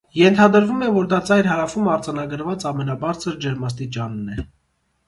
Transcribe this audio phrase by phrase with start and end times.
[0.19, 4.43] Ենթադրվում է, որ դա ծայր հարավում արձանագրված ամենաբարձր ջերմաստիճանն է։